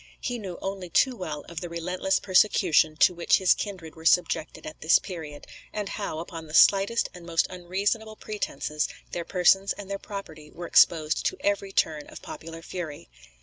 [0.19, 4.65] He knew only too well of the relentless persecution to which his kindred were subjected
[4.65, 9.91] at this period, and how, upon the slightest and most unreasonable pretences, their persons and
[9.91, 13.09] their property were exposed to every turn of popular fury.